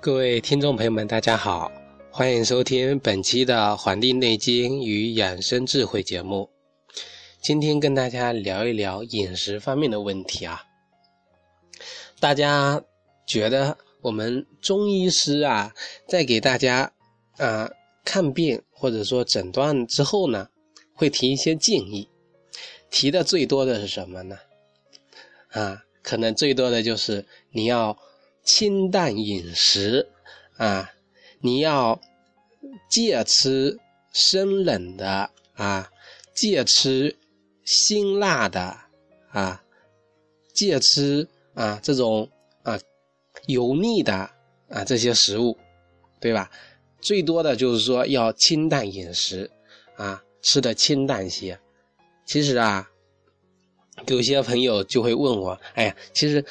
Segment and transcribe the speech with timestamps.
[0.00, 1.72] 各位听众朋友们，大家好，
[2.12, 6.48] 欢迎收听本期的《黄帝内经与养生智慧》节目。
[7.42, 10.62] 今天跟大家聊一聊饮食方面的问题啊。
[12.20, 12.80] 大家
[13.26, 15.74] 觉得我们中医师啊，
[16.06, 16.92] 在给大家
[17.36, 17.68] 啊
[18.04, 20.48] 看病或者说诊断之后呢，
[20.94, 22.08] 会提一些建议，
[22.88, 24.38] 提的最多的是什么呢？
[25.50, 27.98] 啊，可能最多的就是你要。
[28.48, 30.08] 清淡饮食
[30.56, 30.90] 啊，
[31.40, 32.00] 你要
[32.88, 33.78] 戒吃
[34.10, 35.90] 生冷的啊，
[36.34, 37.14] 戒吃
[37.66, 38.74] 辛辣的
[39.32, 39.62] 啊，
[40.54, 42.26] 戒吃啊这种
[42.62, 42.80] 啊
[43.46, 44.14] 油腻的
[44.70, 45.54] 啊这些食物，
[46.18, 46.50] 对吧？
[47.02, 49.50] 最多的就是说要清淡饮食
[49.96, 51.60] 啊，吃的清淡些。
[52.24, 52.90] 其实啊，
[54.06, 56.42] 有些朋友就会问我，哎呀，其实。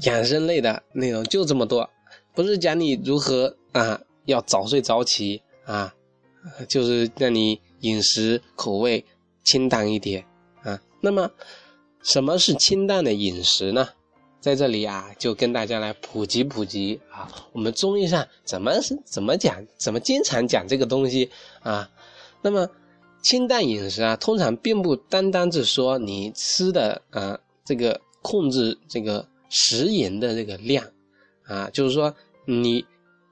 [0.00, 1.88] 养生类的内容就这么多，
[2.34, 5.94] 不是讲你如何啊要早睡早起啊，
[6.68, 9.04] 就是让你饮食口味
[9.44, 10.24] 清淡一点
[10.62, 10.80] 啊。
[11.00, 11.30] 那么
[12.02, 13.90] 什么是清淡的饮食呢？
[14.40, 17.30] 在这里啊，就跟大家来普及普及啊。
[17.52, 21.88] 我们中医上怎么是怎么讲，怎么经常讲这个东西啊？
[22.40, 22.68] 那么
[23.22, 29.28] 清淡饮食啊，通常并不单单是说你吃的啊这个控制这个。
[29.54, 30.82] 食盐的这个量，
[31.44, 32.14] 啊，就是说，
[32.46, 32.82] 你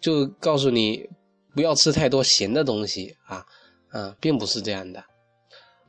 [0.00, 1.06] 就告诉你
[1.54, 3.44] 不要吃太多咸的东西啊，
[3.90, 5.04] 啊，并不是这样的，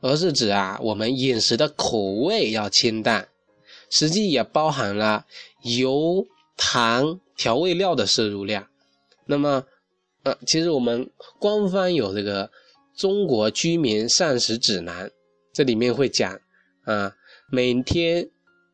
[0.02, 3.26] 而是指啊，我们饮食的口味要清淡，
[3.88, 5.24] 实际也包含了
[5.62, 6.26] 油、
[6.58, 8.68] 糖、调味料的摄入量。
[9.24, 9.64] 那么，
[10.24, 12.46] 呃，其实我们官方有这个
[12.94, 15.06] 《中国居民膳食指南》，
[15.54, 16.38] 这里面会讲
[16.84, 17.16] 啊，
[17.50, 18.28] 每天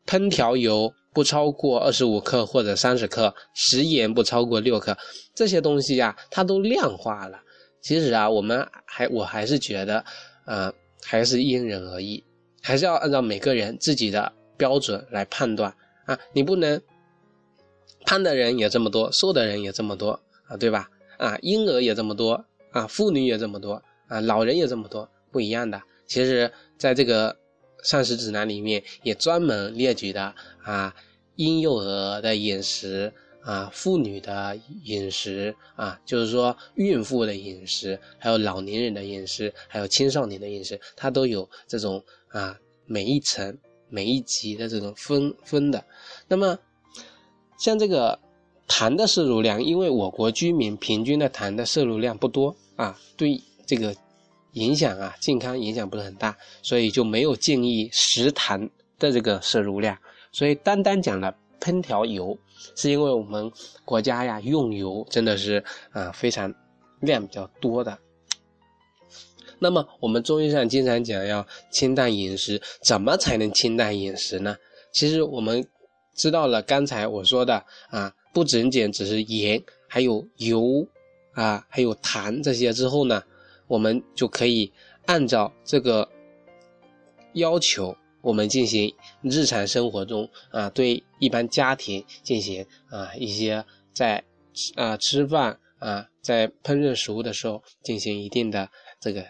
[0.05, 0.93] 烹调油。
[1.15, 4.95] 不超过二十五克或者三十克，食盐不超过六克，
[5.33, 7.39] 这些东西呀，它都量化了。
[7.79, 10.03] 其实啊，我们还我还是觉得，
[10.45, 10.69] 呃，
[11.01, 12.21] 还是因人而异，
[12.61, 15.73] 还是要按照每个人自己的标准来判断
[16.05, 16.19] 啊。
[16.33, 16.81] 你不能
[18.05, 20.89] 胖的人也这么多，瘦的人也这么多啊，对吧？
[21.17, 25.81] 啊，婴儿也这么多啊，妇女也这么多啊，老人也这么多，不一样的。
[26.07, 27.33] 其实，在这个。
[27.85, 30.93] 膳食指南里面也专门列举的啊，
[31.35, 33.13] 婴幼儿的饮食
[33.43, 42.57] 啊，妇女的饮食啊，就是说孕妇的饮食，还有老年人的饮食，还有青少年的饮食，它都有这种啊
[42.87, 43.55] 每一层
[43.87, 45.85] 每一级的这种分分的。
[46.27, 46.57] 那么
[47.59, 48.19] 像这个
[48.67, 53.95] 糖的摄入量，因为我国居民平均的糖的摄入量不多啊，对这个。
[54.55, 59.97] 影响啊，健康影响不是很大，所以就没有建议食糖的这个摄入量。
[60.31, 62.37] 所以单单讲了烹调油，
[62.75, 63.51] 是因为我们
[63.83, 66.53] 国家呀用油真的是啊非常
[67.01, 67.97] 量比较多的。
[69.59, 74.55] 那么我们中医上经常讲要清淡饮食，怎么才能清淡饮食呢？
[74.93, 75.65] 其实我们
[76.15, 80.87] 知道了刚才我说的啊，不仅仅只是盐，还有油
[81.33, 83.21] 啊，还有糖这些之后呢？
[83.67, 84.71] 我们就可以
[85.05, 86.09] 按照这个
[87.33, 94.23] 要求，我们进行日常生活中啊，对一般家庭进行啊一些在
[94.75, 99.25] 啊吃饭啊在烹饪食物的时候进行一定的这个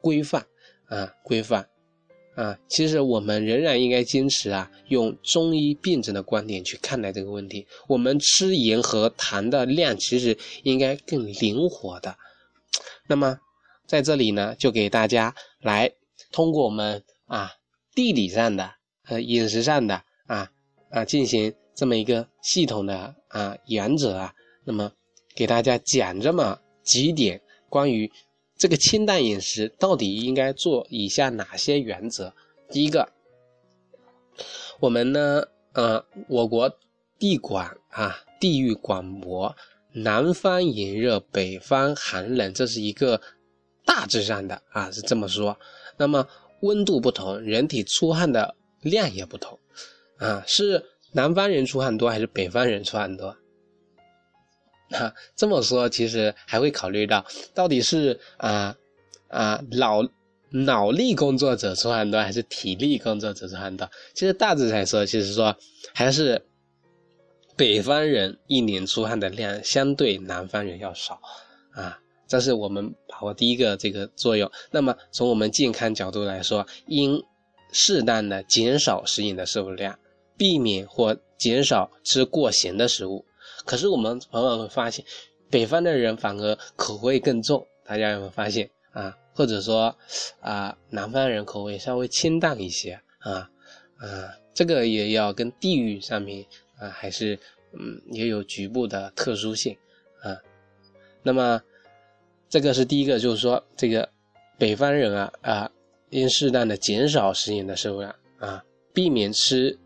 [0.00, 0.46] 规范
[0.86, 1.68] 啊规范
[2.34, 2.58] 啊。
[2.68, 7.66] 其实我们仍然应该坚持啊，用中医辩证的观点去看待这个问题。
[7.86, 12.16] 我们吃盐和糖的量其实应该更灵活的。
[13.08, 13.38] 那么，
[13.92, 15.92] 在这里呢，就给大家来
[16.30, 17.52] 通过我们啊
[17.94, 18.72] 地理上的
[19.04, 20.50] 和饮食上的啊
[20.88, 24.34] 啊进行这么一个系统的啊原则啊，
[24.64, 24.90] 那么
[25.34, 28.10] 给大家讲这么几点关于
[28.56, 32.32] 这个清淡饮食到底应该做以下哪些原则？
[32.70, 33.06] 第一个，
[34.80, 35.44] 我们呢，
[35.74, 36.78] 呃，我国
[37.18, 39.54] 地广啊，地域广博。
[39.94, 43.20] 南方炎热，北方寒冷，这是一个
[43.84, 45.58] 大致上的啊，是这么说。
[45.96, 46.26] 那么
[46.60, 49.58] 温度不同，人体出汗的量也不同
[50.18, 53.36] 啊，是南方人出汗多还是北方人出汗多？
[54.90, 58.76] 啊，这么说其实还会考虑到，到底是啊
[59.28, 60.02] 啊脑
[60.50, 63.90] 脑力工作者出汗多还是体力工作者出汗多？
[64.14, 65.56] 其实大致来说，其实说
[65.94, 66.44] 还是。
[67.54, 71.20] 北方人一年出汗的量相对南方人要少，
[71.72, 72.00] 啊，
[72.32, 74.50] 这是我们把握第一个这个作用。
[74.70, 77.22] 那么从我们健康角度来说，应
[77.72, 79.98] 适当的减少食盐的摄入量，
[80.38, 83.22] 避免或减少吃过咸的食物，
[83.66, 85.04] 可是我们往往会发现，
[85.50, 89.14] 北方的人反而口味更重，大家有没有发现啊？
[89.34, 89.94] 或者说
[90.40, 93.50] 啊，南方人口味稍微清淡一些啊
[93.98, 96.46] 啊，这个也要跟地域上面
[96.78, 97.38] 啊，还是
[97.74, 99.76] 嗯也有局部的特殊性
[100.22, 100.40] 啊。
[101.22, 101.60] 那么
[102.52, 104.06] 这个是第一个，就是说这个
[104.58, 105.70] 北方人啊啊，
[106.10, 108.62] 应适当的减少食盐的摄入量啊，
[108.92, 109.78] 避免吃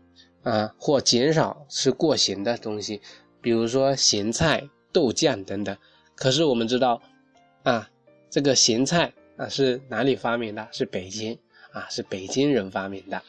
[0.43, 2.99] 啊或减少吃过咸的东西，
[3.39, 5.77] 比如说咸菜、豆酱等等。
[6.13, 7.01] 可是我们知道
[7.63, 7.89] 啊，
[8.29, 9.13] 这个咸菜。
[9.37, 10.67] 啊，是哪里发明的？
[10.71, 11.37] 是北京
[11.71, 13.21] 啊，是北京人发明的，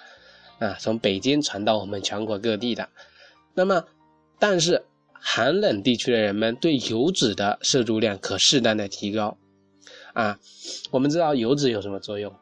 [0.59, 2.89] 啊，从北京传到我们全国各地的。
[3.53, 3.85] 那么，
[4.39, 4.83] 但是
[5.21, 9.37] 寒冷地区的人们对油脂的摄入量可适当的提高。
[10.15, 10.39] 啊，
[10.91, 12.35] 我们知道油脂有什么作用？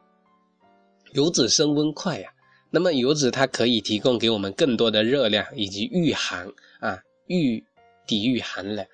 [1.13, 2.31] 油脂升温快呀。
[2.69, 7.63] 那么油脂它可以提供给我们更多的热量以及御寒啊，御
[8.05, 8.85] 抵御寒冷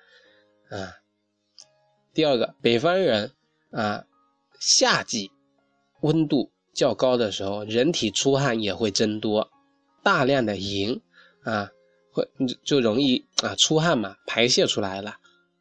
[0.70, 0.94] 啊。
[2.12, 3.32] 第二个，北方人
[3.70, 4.04] 啊。
[4.60, 5.30] 夏季
[6.00, 9.50] 温度较高的时候，人体出汗也会增多，
[10.02, 11.00] 大量的盐
[11.42, 11.70] 啊，
[12.14, 12.26] 会
[12.64, 15.16] 就容易啊出汗嘛，排泄出来了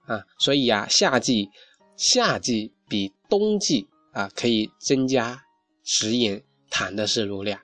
[0.05, 1.49] 啊，所以呀，夏季
[1.97, 5.43] 夏季比冬季啊可以增加
[5.83, 7.59] 食盐、糖的摄入量，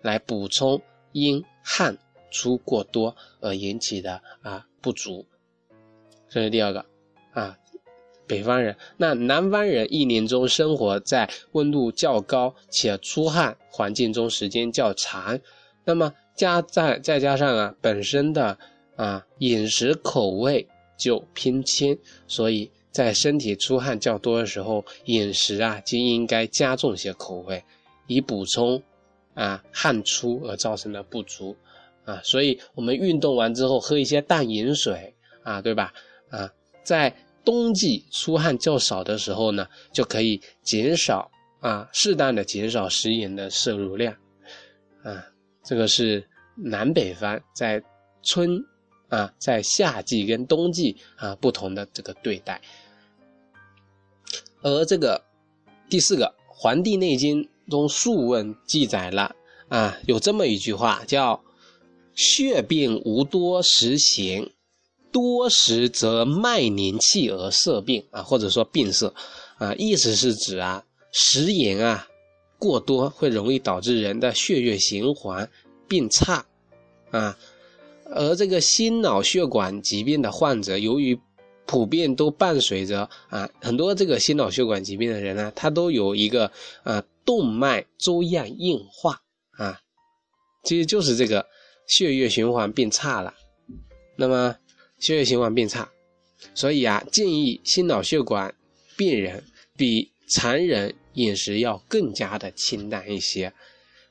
[0.00, 0.82] 来补充
[1.12, 1.98] 因汗
[2.30, 5.26] 出过多而引起的啊不足。
[6.30, 6.84] 这是第二个
[7.34, 7.58] 啊。
[8.24, 15.38] 北方人，那南方人一年中生活在温度较高且出汗环境中时间较长，
[15.84, 18.58] 那么加再再加上啊本身的
[18.96, 27.62] 啊饮食口味就偏轻，所以在身体出汗较多的时候，饮食啊就应该加重些口味，
[28.06, 28.82] 以补充
[29.34, 31.56] 啊汗出而造成的不足
[32.04, 32.20] 啊。
[32.24, 35.92] 所以我们运动完之后喝一些淡饮水啊，对吧？
[36.30, 36.52] 啊，
[36.82, 37.14] 在。
[37.44, 41.28] 冬季出汗较少的时候呢，就可以减少
[41.58, 44.14] 啊，适当的减少食盐的摄入量，
[45.02, 45.26] 啊，
[45.64, 47.82] 这个是南北方在
[48.22, 48.64] 春
[49.08, 52.60] 啊，在夏季跟冬季啊不同的这个对待。
[54.62, 55.22] 而这个
[55.90, 59.34] 第四个，《黄帝内经》中《素问》记载了
[59.68, 61.42] 啊，有这么一句话叫
[62.14, 64.50] “血病无多食咸”。
[65.12, 69.14] 多食则脉凝气而色病啊，或者说病色
[69.58, 70.82] 啊，意思是指啊
[71.12, 72.08] 食盐啊
[72.62, 75.50] 过多会容易导致人的血液循环
[75.88, 76.46] 变差
[77.10, 77.36] 啊，
[78.04, 81.18] 而这个心脑血管疾病的患者，由于
[81.66, 86.52] 普遍都伴随着啊很多这个心脑血管疾病的人呢，他都有一个
[86.84, 89.20] 啊动脉粥样硬化
[89.58, 89.80] 啊，
[90.62, 91.44] 其实就是这个
[91.88, 93.34] 血液循环变差了，
[94.16, 94.54] 那么。
[94.98, 95.90] 血液循环变差，
[96.54, 98.54] 所以啊，建议心脑血管
[98.96, 99.42] 病人
[99.76, 103.52] 比常人饮食要更加的清淡一些，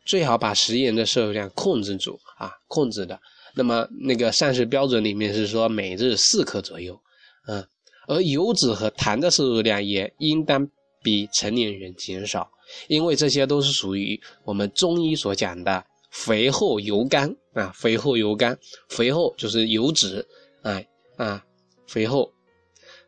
[0.05, 3.19] 最好把食盐的摄入量控制住啊，控制的。
[3.53, 6.99] 那么那个膳食标准里面是说每日四克左右，
[7.47, 7.65] 嗯，
[8.07, 10.67] 而油脂和糖的摄入量也应当
[11.03, 12.49] 比成年人减少，
[12.87, 18.57] 因为这些都是属于我们中医所讲的肥厚油甘啊，肥厚油甘，
[18.89, 20.25] 肥厚就是油脂。
[20.63, 21.43] 哎啊，
[21.87, 22.31] 肥厚，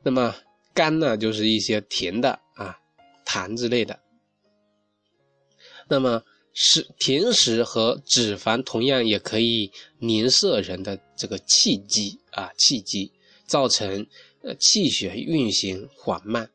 [0.01, 0.35] 那么
[0.73, 2.75] 甘呢，就是一些甜的啊，
[3.33, 3.99] 糖之类的。
[5.87, 6.23] 那么
[6.53, 13.11] 食甜食和脂肪同样也可以凝涩人的这个气机啊，气机
[13.47, 14.05] 造成
[14.43, 16.47] 呃气血运行缓慢。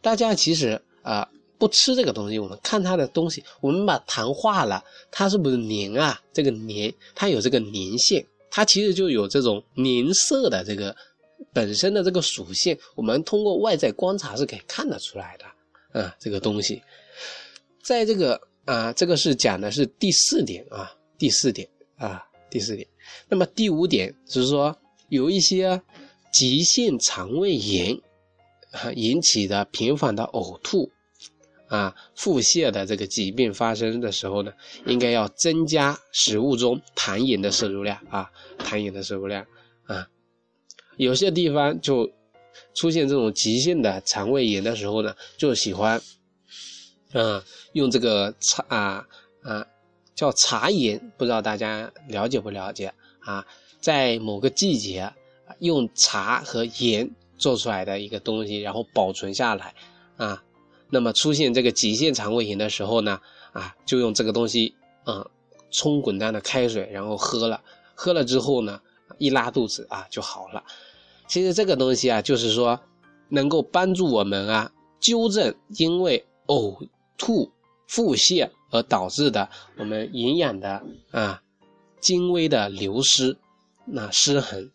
[0.00, 1.28] 大家其实啊
[1.58, 6.20] 不吃这个东西，我们看它的东西，我们把糖化了，它是不是黏啊？
[6.32, 8.24] 这个黏，它有这个粘性。
[8.50, 10.96] 它其实就有这种凝色的这个
[11.52, 15.44] 本身的这个属性，我们通过外在观察是可以看得出来的
[15.94, 16.14] 啊。
[16.20, 16.82] 这个东西，
[17.82, 22.86] 在这个啊，这个是讲的是第四点啊，第四点啊，第四点。
[23.28, 24.76] 那么第五点就是说，
[25.08, 25.80] 有一些
[26.32, 27.98] 急性肠胃炎
[28.72, 30.90] 啊引起的频繁的呕吐。
[31.66, 34.52] 啊，腹泻的这个疾病发生的时候呢，
[34.86, 39.44] 应该要增加食物中糖盐的摄入量啊，糖盐的摄入量
[39.86, 40.06] 啊。
[40.98, 42.12] 有些地方就
[42.74, 46.00] 出现这种急性的肠胃炎的时候呢，就喜欢，
[47.12, 47.42] 嗯，
[47.72, 49.06] 用这个茶啊
[49.42, 49.66] 啊，
[50.14, 53.46] 叫茶盐，不知道大家了解不了解啊？
[53.80, 55.12] 在某个季节，
[55.58, 59.74] 用茶和盐做出来的一个东西，然后保存下来
[60.16, 60.42] 啊。
[60.90, 63.20] 那么出现这个急性肠胃炎的时候呢，
[63.52, 65.26] 啊，就用这个东西，啊，
[65.70, 67.60] 冲滚烫的开水，然后喝了，
[67.94, 68.80] 喝了之后呢，
[69.18, 70.62] 一拉肚子啊就好了。
[71.34, 72.78] 其实这个东西啊，就是说
[73.28, 76.88] 能够帮助我们啊纠正因为呕
[77.18, 77.50] 吐、
[77.88, 81.42] 腹泻而导致的我们营养的啊
[82.00, 83.36] 精微的流失、
[83.84, 84.70] 那失衡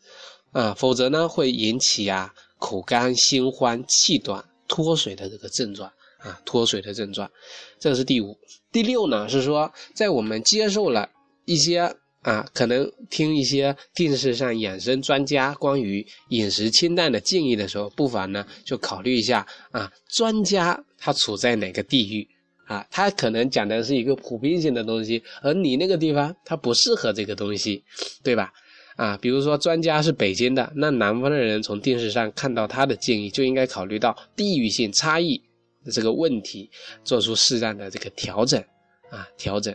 [0.51, 7.32] 啊，否则呢会引起啊口干、心慌、气短、脱水的这个症状啊脱水的症状。
[7.80, 8.38] 这是第五。
[8.70, 11.08] 第六呢是说，在我们接受了
[11.46, 11.96] 一些。
[12.22, 22.28] 啊，可能听一些电视上养生专家关于饮食清淡的建议的时候，不妨呢就考虑一下啊，专家他处在哪个地域
[22.66, 22.86] 啊？
[22.92, 27.82] 他可能讲的是一个普遍性的东西，而你那个地方他不适合这个东西，
[28.22, 28.52] 对吧？
[28.98, 35.42] 啊，比如说专家是北京的，那南方的人从电视上看到他的建议，就应该考虑到地域性差异
[35.86, 36.70] 的这个问题，
[37.06, 38.62] 做出适当的这个调整
[39.10, 39.74] 啊，调整。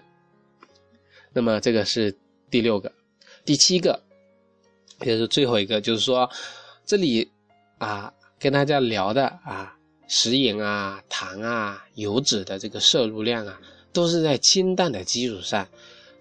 [1.33, 2.15] 那么这个是。
[2.55, 2.93] 第六个，
[3.45, 4.01] 第七个，
[5.01, 6.31] 也是最后一个，就是说，
[6.87, 7.29] 这里
[7.79, 13.61] 啊，跟大家聊的啊，食盐啊、糖啊、油脂的这个摄入量啊，
[13.93, 15.67] 都是在清淡的基础上，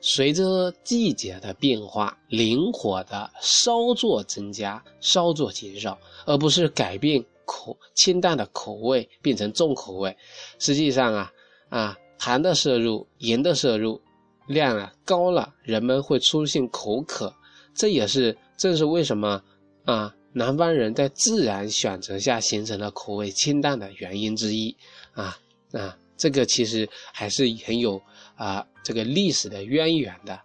[0.02, 10.18] 随着季节的变化，灵活的稍作增加，稍作减少，而不是改变口清淡的口味变成重口味。
[10.58, 11.32] 实际上啊
[11.70, 14.02] 啊，糖的摄入，盐的摄入。
[14.48, 17.34] 量啊高了，人们会出现口渴，
[17.74, 19.42] 这也是正是为什么
[19.86, 24.76] 啊南方人在自然选择下形成了口味清淡的原因之一
[25.14, 25.38] 啊
[25.72, 28.02] 啊这个其实还是很有
[28.36, 30.40] 啊这个历史的渊源的。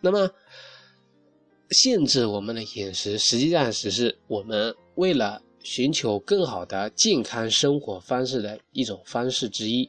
[0.00, 0.30] 那么
[1.70, 9.88] 限制我们的饮食，实际上只是我们为了寻求更好的健康生活方式的一种方式之一。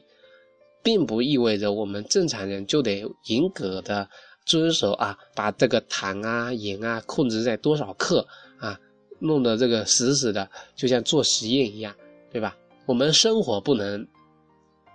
[0.82, 4.08] 并不意味着我们正常人就得严格的
[4.44, 8.26] 遵守啊，把这个糖啊、盐啊控制在多少克
[8.58, 8.78] 啊，
[9.20, 11.94] 弄得这个死死的，就像做实验一样，
[12.30, 12.56] 对吧？
[12.86, 14.04] 我们生活不能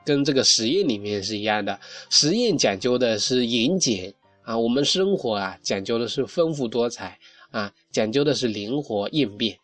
[0.06, 1.80] 跟这个实验里面是一样的，
[2.10, 4.14] 实验讲究的是严谨
[4.44, 7.18] 啊，我们生活啊讲究的是丰富多彩
[7.52, 9.58] 啊，讲究的是灵活应变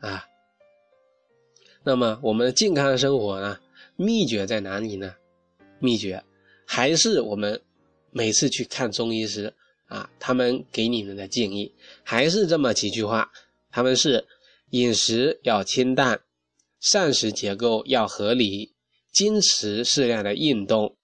[0.00, 0.24] 啊。
[1.84, 3.56] 那么我们健康生活呢，
[3.94, 5.14] 秘诀在哪里呢？
[5.80, 6.22] 秘诀
[6.66, 7.60] 还是我们
[8.10, 9.54] 每次去看中医时
[9.86, 13.30] 啊，他们给你们的建议还是这么几句话，
[13.70, 14.26] 他们是
[14.70, 16.20] 饮食要清淡，
[16.80, 18.74] 膳食结构要合理，
[19.12, 20.96] 坚持适量的运动，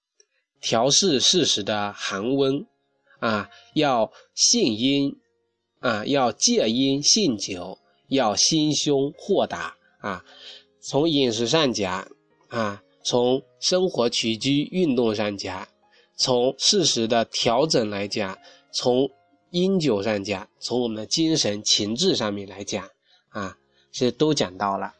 [0.61, 2.65] 调试适时的寒温
[3.19, 5.15] 啊，要性阴
[5.79, 7.79] 啊，要戒阴信酒，
[8.09, 10.23] 要心胸豁达啊。
[10.79, 12.11] 从饮食上讲
[12.49, 12.83] 啊。
[13.05, 15.67] 从生活起居、运动上讲，
[16.17, 18.35] 从适时的调整来讲，
[18.73, 19.07] 从
[19.51, 22.89] 饮酒上讲，从我们的精神情志上面来讲，
[23.29, 23.55] 啊，
[23.91, 24.91] 其实都讲到了。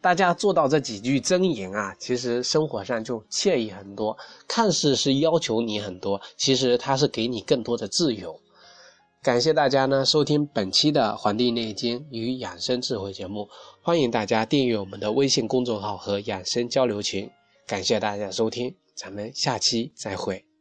[0.00, 4.18] 大家做到这几句真言啊，其实生活上就惬意很多。
[4.48, 8.40] 看似是要求你很多，其实它是给你更多的自由。
[9.22, 13.48] 感谢大家呢收听本期的《黄帝内经与养生智慧》节目，
[13.80, 17.30] 欢迎大家订阅我们的微信公众号和养生交流群。
[17.66, 20.51] 感谢大家收听，咱们下期再会。